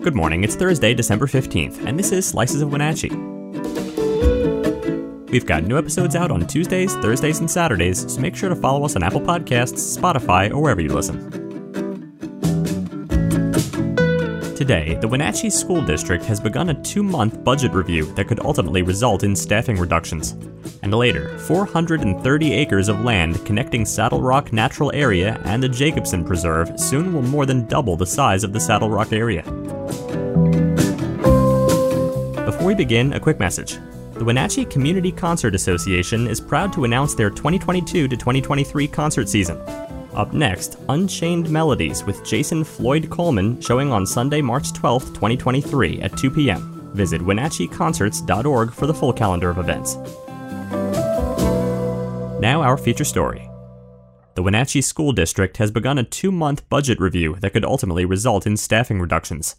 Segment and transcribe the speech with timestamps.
[0.00, 3.10] Good morning, it's Thursday, December 15th, and this is Slices of Wenatchee.
[5.32, 8.84] We've got new episodes out on Tuesdays, Thursdays, and Saturdays, so make sure to follow
[8.84, 11.47] us on Apple Podcasts, Spotify, or wherever you listen.
[14.58, 18.82] Today, the Wenatchee School District has begun a two month budget review that could ultimately
[18.82, 20.32] result in staffing reductions.
[20.82, 26.72] And later, 430 acres of land connecting Saddle Rock Natural Area and the Jacobson Preserve
[26.80, 29.44] soon will more than double the size of the Saddle Rock area.
[32.44, 33.78] Before we begin, a quick message.
[34.14, 39.87] The Wenatchee Community Concert Association is proud to announce their 2022 to 2023 concert season.
[40.18, 46.16] Up next, Unchained Melodies with Jason Floyd Coleman showing on Sunday, March 12, 2023 at
[46.18, 46.90] 2 p.m.
[46.92, 49.94] Visit WenatcheeConcerts.org for the full calendar of events.
[52.40, 53.48] Now, our feature story.
[54.34, 58.44] The Wenatchee School District has begun a two month budget review that could ultimately result
[58.44, 59.54] in staffing reductions.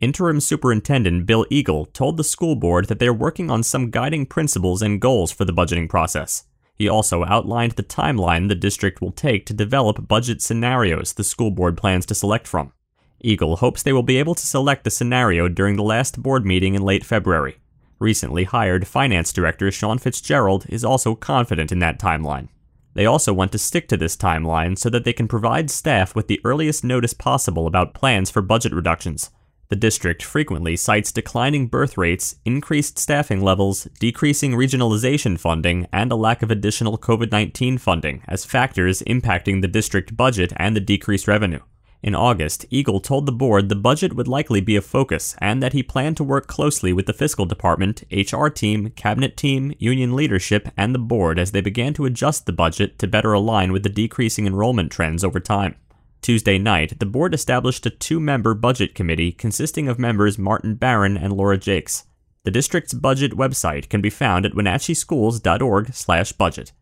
[0.00, 4.26] Interim Superintendent Bill Eagle told the school board that they are working on some guiding
[4.26, 6.44] principles and goals for the budgeting process.
[6.76, 11.50] He also outlined the timeline the district will take to develop budget scenarios the school
[11.50, 12.72] board plans to select from.
[13.20, 16.74] Eagle hopes they will be able to select the scenario during the last board meeting
[16.74, 17.58] in late February.
[17.98, 22.48] Recently hired Finance Director Sean Fitzgerald is also confident in that timeline.
[22.94, 26.26] They also want to stick to this timeline so that they can provide staff with
[26.26, 29.30] the earliest notice possible about plans for budget reductions.
[29.68, 36.16] The district frequently cites declining birth rates, increased staffing levels, decreasing regionalization funding, and a
[36.16, 41.26] lack of additional COVID 19 funding as factors impacting the district budget and the decreased
[41.26, 41.60] revenue.
[42.04, 45.72] In August, Eagle told the board the budget would likely be a focus and that
[45.72, 50.68] he planned to work closely with the fiscal department, HR team, cabinet team, union leadership,
[50.76, 53.88] and the board as they began to adjust the budget to better align with the
[53.88, 55.76] decreasing enrollment trends over time.
[56.24, 61.18] Tuesday night, the board established a two member budget committee consisting of members Martin Barron
[61.18, 62.04] and Laura Jaecks.
[62.44, 66.72] The district's budget website can be found at wenatcheeschools.org/budget.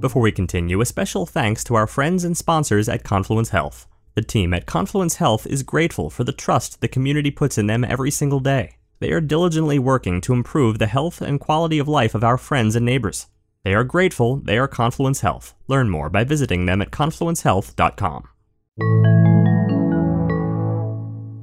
[0.00, 3.86] Before we continue, a special thanks to our friends and sponsors at Confluence Health.
[4.16, 7.84] The team at Confluence Health is grateful for the trust the community puts in them
[7.84, 8.78] every single day.
[8.98, 12.74] They are diligently working to improve the health and quality of life of our friends
[12.74, 13.28] and neighbors.
[13.64, 15.54] They are grateful they are Confluence Health.
[15.66, 18.28] Learn more by visiting them at confluencehealth.com.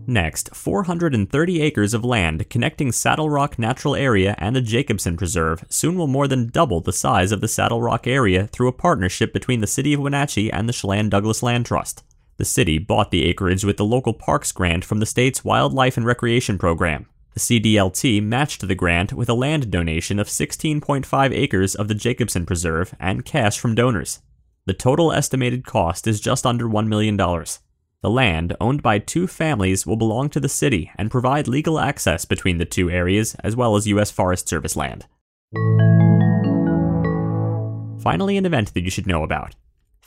[0.07, 5.97] Next, 430 acres of land connecting Saddle Rock Natural Area and the Jacobson Preserve soon
[5.97, 9.61] will more than double the size of the Saddle Rock area through a partnership between
[9.61, 12.03] the City of Wenatchee and the Chelan Douglas Land Trust.
[12.37, 16.05] The city bought the acreage with the local parks grant from the state's Wildlife and
[16.05, 17.07] Recreation Program.
[17.35, 22.45] The CDLT matched the grant with a land donation of 16.5 acres of the Jacobson
[22.45, 24.21] Preserve and cash from donors.
[24.65, 27.17] The total estimated cost is just under $1 million.
[27.17, 32.23] The land, owned by two families, will belong to the city and provide legal access
[32.23, 34.11] between the two areas, as well as U.S.
[34.11, 35.05] Forest Service land.
[38.01, 39.55] Finally, an event that you should know about.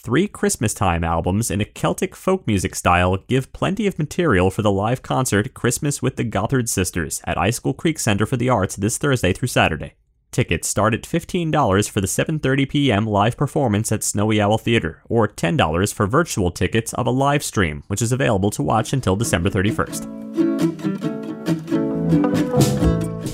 [0.00, 4.62] Three Christmas time albums in a Celtic folk music style give plenty of material for
[4.62, 8.76] the live concert Christmas with the Gothard Sisters at Icicle Creek Center for the Arts
[8.76, 9.94] this Thursday through Saturday.
[10.30, 13.06] Tickets start at $15 for the 7:30 p.m.
[13.06, 17.82] live performance at Snowy Owl Theater or $10 for virtual tickets of a live stream,
[17.88, 20.06] which is available to watch until December 31st.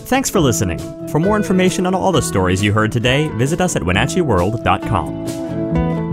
[0.08, 0.78] Thanks for listening.
[1.08, 5.53] For more information on all the stories you heard today, visit us at wenatcheeworld.com.